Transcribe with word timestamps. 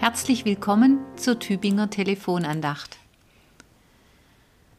Herzlich 0.00 0.44
willkommen 0.44 1.00
zur 1.16 1.40
Tübinger 1.40 1.90
Telefonandacht. 1.90 2.98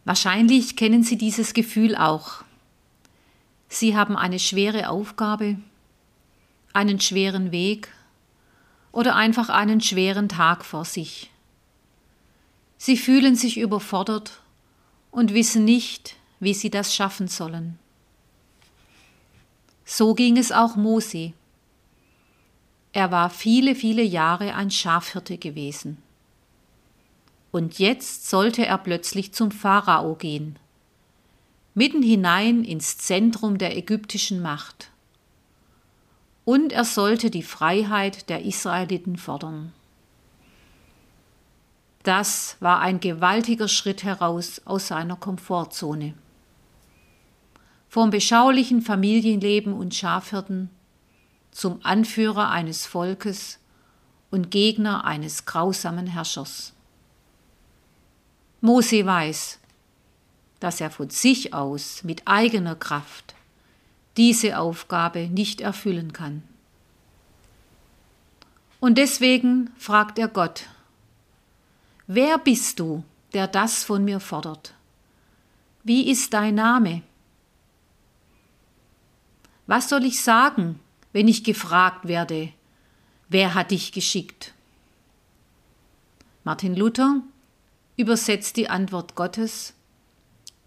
Wahrscheinlich 0.06 0.78
kennen 0.78 1.03
Sie 1.03 1.17
dieses 1.17 1.53
Gefühl 1.53 1.97
auch. 1.97 2.46
Sie 3.67 3.97
haben 3.97 4.16
eine 4.16 4.40
schwere 4.40 4.88
Aufgabe, 4.88 5.58
einen 6.71 7.02
schweren 7.02 7.52
Weg 7.52 7.90
oder 8.94 9.17
einfach 9.17 9.49
einen 9.49 9.81
schweren 9.81 10.29
Tag 10.29 10.63
vor 10.63 10.85
sich. 10.85 11.29
Sie 12.78 12.96
fühlen 12.96 13.36
sich 13.36 13.58
überfordert 13.58 14.42
und 15.12 15.33
wissen 15.33 15.65
nicht, 15.65 16.16
wie 16.40 16.54
sie 16.54 16.70
das 16.70 16.95
schaffen 16.95 17.27
sollen. 17.27 17.77
So 19.84 20.13
ging 20.13 20.38
es 20.38 20.54
auch 20.54 20.77
Mose. 20.77 21.34
Er 22.91 23.11
war 23.11 23.29
viele, 23.29 23.75
viele 23.75 24.02
Jahre 24.02 24.55
ein 24.55 24.71
Schafhirte 24.71 25.38
gewesen. 25.38 26.02
Und 27.52 27.79
jetzt 27.79 28.29
sollte 28.29 28.65
er 28.65 28.77
plötzlich 28.77 29.34
zum 29.34 29.52
Pharao 29.52 30.15
gehen, 30.15 30.57
mitten 31.73 32.02
hinein 32.02 32.63
ins 32.63 32.98
Zentrum 32.98 33.57
der 33.57 33.75
ägyptischen 33.77 34.41
Macht. 34.41 34.91
Und 36.45 36.73
er 36.73 36.85
sollte 36.85 37.29
die 37.29 37.43
Freiheit 37.43 38.29
der 38.29 38.43
Israeliten 38.43 39.17
fordern. 39.17 39.71
Das 42.03 42.57
war 42.59 42.79
ein 42.79 42.99
gewaltiger 42.99 43.67
Schritt 43.67 44.03
heraus 44.03 44.62
aus 44.65 44.87
seiner 44.87 45.15
Komfortzone. 45.15 46.13
Vom 47.87 48.09
beschaulichen 48.09 48.82
Familienleben 48.82 49.73
und 49.73 49.93
Schafhirten 49.93 50.70
zum 51.51 51.79
Anführer 51.83 52.49
eines 52.49 52.85
Volkes 52.85 53.59
und 54.31 54.51
Gegner 54.51 55.05
eines 55.05 55.45
grausamen 55.45 56.07
Herrschers. 56.07 56.73
Mose 58.61 59.05
weiß, 59.05 59.59
dass 60.59 60.81
er 60.81 60.91
von 60.91 61.09
sich 61.09 61.53
aus 61.53 62.03
mit 62.03 62.27
eigener 62.27 62.75
Kraft 62.75 63.35
diese 64.17 64.59
Aufgabe 64.59 65.27
nicht 65.27 65.61
erfüllen 65.61 66.11
kann. 66.11 66.44
Und 68.80 68.97
deswegen 68.97 69.72
fragt 69.77 70.20
er 70.20 70.27
Gott, 70.27 70.66
wer 72.08 72.38
bist 72.38 72.80
du, 72.80 73.03
der 73.33 73.47
das 73.47 73.83
von 73.83 74.03
mir 74.03 74.20
fordert? 74.20 74.73
Wie 75.83 76.09
ist 76.09 76.33
dein 76.33 76.55
Name? 76.55 77.02
Was 79.67 79.89
soll 79.89 80.03
ich 80.05 80.22
sagen, 80.22 80.80
wenn 81.14 81.28
ich 81.28 81.44
gefragt 81.44 82.08
werde, 82.08 82.52
wer 83.30 83.54
hat 83.54 83.72
dich 83.72 83.92
geschickt? 83.92 84.54
Martin 86.44 86.76
Luther 86.76 87.22
übersetzt 87.98 88.58
die 88.58 88.70
Antwort 88.70 89.16
Gottes 89.16 89.74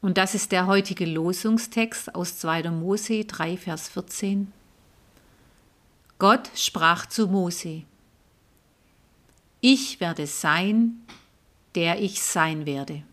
und 0.01 0.19
das 0.19 0.35
ist 0.35 0.53
der 0.53 0.67
heutige 0.67 1.07
Losungstext 1.07 2.15
aus 2.15 2.39
2. 2.39 2.71
Mose 2.71 3.25
3, 3.25 3.57
Vers 3.57 3.89
14. 3.89 4.53
Gott 6.19 6.51
sprach 6.55 7.07
zu 7.07 7.27
Mose, 7.29 7.83
ich 9.61 10.01
werde 10.01 10.27
sein, 10.27 11.07
der 11.77 12.01
ich 12.01 12.21
sein 12.21 12.67
werde. 12.67 13.05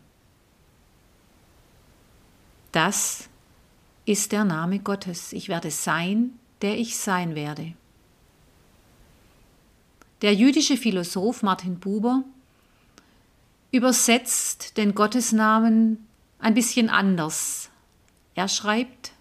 Das 2.72 3.28
ist 4.04 4.32
der 4.32 4.44
Name 4.44 4.80
Gottes. 4.80 5.32
Ich 5.32 5.48
werde 5.48 5.70
sein, 5.70 6.38
der 6.62 6.78
ich 6.78 6.96
sein 6.96 7.34
werde. 7.34 7.72
Der 10.22 10.34
jüdische 10.34 10.76
Philosoph 10.76 11.42
Martin 11.42 11.78
Buber 11.80 12.22
übersetzt 13.72 14.76
den 14.76 14.94
Gottesnamen 14.94 16.06
ein 16.38 16.54
bisschen 16.54 16.90
anders. 16.90 17.70
Er 18.34 18.48
schreibt, 18.48 19.12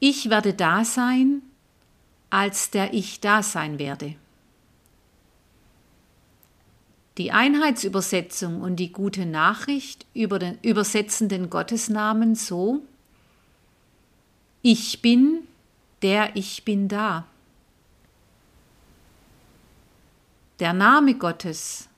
ich 0.00 0.30
werde 0.30 0.54
da 0.54 0.84
sein, 0.84 1.42
als 2.30 2.70
der 2.70 2.94
ich 2.94 3.20
da 3.20 3.42
sein 3.42 3.78
werde. 3.78 4.16
Die 7.18 7.30
Einheitsübersetzung 7.30 8.62
und 8.62 8.76
die 8.76 8.90
gute 8.90 9.26
Nachricht 9.26 10.06
über 10.14 10.38
den, 10.38 10.58
übersetzen 10.62 11.28
den 11.28 11.50
Gottesnamen 11.50 12.34
so, 12.34 12.82
ich 14.62 15.02
bin, 15.02 15.46
der 16.02 16.36
ich 16.36 16.64
bin 16.64 16.88
da. 16.88 17.26
Der 20.58 20.72
Name 20.72 21.14
Gottes 21.14 21.88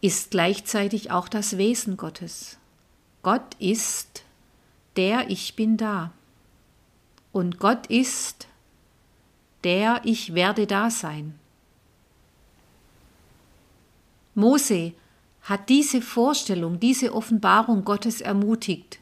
ist 0.00 0.30
gleichzeitig 0.30 1.10
auch 1.10 1.28
das 1.28 1.56
Wesen 1.56 1.96
Gottes. 1.96 2.58
Gott 3.22 3.54
ist 3.58 4.24
der 4.96 5.30
Ich 5.30 5.56
bin 5.56 5.76
da. 5.76 6.12
Und 7.32 7.58
Gott 7.58 7.86
ist 7.86 8.48
der 9.64 10.02
Ich 10.04 10.34
werde 10.34 10.66
da 10.66 10.90
sein. 10.90 11.38
Mose 14.34 14.92
hat 15.42 15.68
diese 15.68 16.02
Vorstellung, 16.02 16.80
diese 16.80 17.14
Offenbarung 17.14 17.84
Gottes 17.84 18.20
ermutigt, 18.20 18.98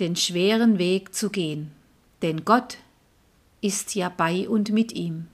den 0.00 0.16
schweren 0.16 0.78
Weg 0.78 1.14
zu 1.14 1.30
gehen, 1.30 1.72
denn 2.22 2.44
Gott 2.44 2.78
ist 3.60 3.94
ja 3.94 4.08
bei 4.08 4.48
und 4.48 4.70
mit 4.70 4.92
ihm. 4.92 5.28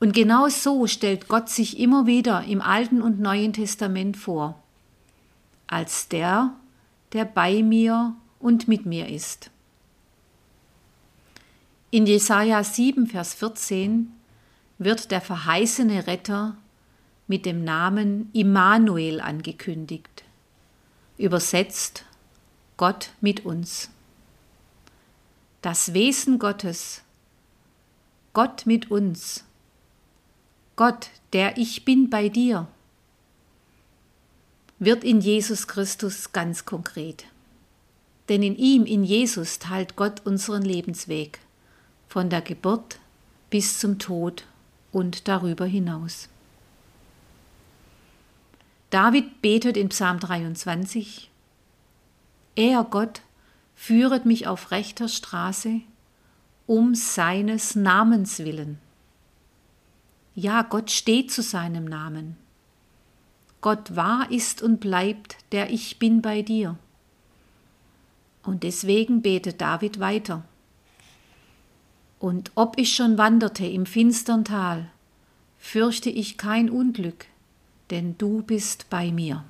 Und 0.00 0.12
genau 0.12 0.48
so 0.48 0.86
stellt 0.86 1.28
Gott 1.28 1.48
sich 1.48 1.78
immer 1.78 2.06
wieder 2.06 2.44
im 2.44 2.60
Alten 2.60 3.00
und 3.00 3.20
Neuen 3.20 3.52
Testament 3.52 4.16
vor, 4.16 4.62
als 5.66 6.08
der, 6.08 6.52
der 7.12 7.24
bei 7.24 7.62
mir 7.62 8.14
und 8.38 8.68
mit 8.68 8.84
mir 8.84 9.08
ist. 9.08 9.50
In 11.90 12.06
Jesaja 12.06 12.62
7, 12.64 13.06
Vers 13.06 13.34
14 13.34 14.12
wird 14.78 15.10
der 15.10 15.20
verheißene 15.20 16.06
Retter 16.06 16.56
mit 17.26 17.46
dem 17.46 17.64
Namen 17.64 18.28
Immanuel 18.32 19.20
angekündigt, 19.20 20.24
übersetzt 21.16 22.04
Gott 22.76 23.10
mit 23.20 23.46
uns. 23.46 23.93
Das 25.64 25.94
Wesen 25.94 26.38
Gottes, 26.38 27.00
Gott 28.34 28.66
mit 28.66 28.90
uns, 28.90 29.44
Gott, 30.76 31.08
der 31.32 31.56
ich 31.56 31.86
bin 31.86 32.10
bei 32.10 32.28
dir, 32.28 32.68
wird 34.78 35.04
in 35.04 35.22
Jesus 35.22 35.66
Christus 35.66 36.34
ganz 36.34 36.66
konkret. 36.66 37.24
Denn 38.28 38.42
in 38.42 38.56
ihm, 38.56 38.84
in 38.84 39.04
Jesus, 39.04 39.58
teilt 39.58 39.96
Gott 39.96 40.20
unseren 40.26 40.60
Lebensweg, 40.60 41.38
von 42.10 42.28
der 42.28 42.42
Geburt 42.42 42.98
bis 43.48 43.78
zum 43.78 43.98
Tod 43.98 44.44
und 44.92 45.28
darüber 45.28 45.64
hinaus. 45.64 46.28
David 48.90 49.40
betet 49.40 49.78
in 49.78 49.88
Psalm 49.88 50.20
23, 50.20 51.30
Er, 52.54 52.84
Gott, 52.84 53.22
führet 53.74 54.26
mich 54.26 54.46
auf 54.46 54.70
rechter 54.70 55.08
Straße, 55.08 55.80
um 56.66 56.94
seines 56.94 57.74
Namens 57.74 58.38
willen. 58.40 58.78
Ja, 60.34 60.62
Gott 60.62 60.90
steht 60.90 61.30
zu 61.30 61.42
seinem 61.42 61.84
Namen. 61.84 62.36
Gott 63.60 63.96
war, 63.96 64.30
ist 64.30 64.62
und 64.62 64.80
bleibt, 64.80 65.36
der 65.52 65.70
ich 65.70 65.98
bin 65.98 66.22
bei 66.22 66.42
dir. 66.42 66.76
Und 68.42 68.62
deswegen 68.62 69.22
betet 69.22 69.60
David 69.60 70.00
weiter. 70.00 70.44
Und 72.18 72.52
ob 72.54 72.78
ich 72.78 72.94
schon 72.94 73.16
wanderte 73.16 73.66
im 73.66 73.86
finstern 73.86 74.44
Tal, 74.44 74.90
fürchte 75.58 76.10
ich 76.10 76.36
kein 76.36 76.68
Unglück, 76.68 77.26
denn 77.90 78.18
du 78.18 78.42
bist 78.42 78.90
bei 78.90 79.12
mir. 79.12 79.44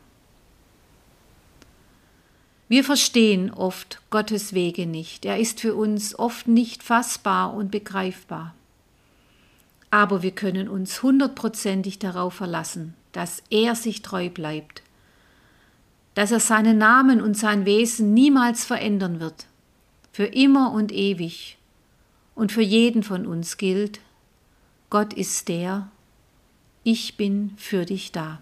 Wir 2.75 2.83
verstehen 2.83 3.53
oft 3.53 4.01
Gottes 4.11 4.53
Wege 4.53 4.85
nicht. 4.85 5.25
Er 5.25 5.39
ist 5.39 5.61
für 5.61 5.77
uns 5.77 6.19
oft 6.19 6.49
nicht 6.49 6.83
fassbar 6.83 7.55
und 7.55 7.71
begreifbar. 7.71 8.53
Aber 9.93 10.25
wir 10.25 10.33
können 10.33 10.69
uns 10.69 11.01
hundertprozentig 11.01 12.01
darauf 12.01 12.35
verlassen, 12.35 12.95
dass 13.13 13.45
er 13.49 13.77
sich 13.77 14.03
treu 14.03 14.29
bleibt, 14.29 14.83
dass 16.17 16.33
er 16.33 16.41
seinen 16.41 16.77
Namen 16.77 17.21
und 17.21 17.39
sein 17.39 17.65
Wesen 17.65 18.13
niemals 18.13 18.65
verändern 18.65 19.21
wird, 19.21 19.47
für 20.11 20.27
immer 20.27 20.73
und 20.73 20.91
ewig. 20.91 21.59
Und 22.35 22.51
für 22.51 22.61
jeden 22.61 23.05
von 23.05 23.25
uns 23.25 23.57
gilt, 23.57 24.01
Gott 24.91 25.13
ist 25.13 25.47
der, 25.47 25.93
ich 26.83 27.17
bin 27.17 27.55
für 27.57 27.85
dich 27.85 28.11
da. 28.11 28.41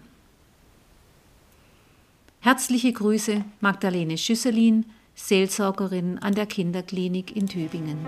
Herzliche 2.43 2.91
Grüße, 2.91 3.45
Magdalene 3.61 4.17
Schüsselin, 4.17 4.85
Seelsorgerin 5.15 6.19
an 6.19 6.35
der 6.35 6.45
Kinderklinik 6.45 7.33
in 7.37 7.47
Tübingen. 7.47 8.05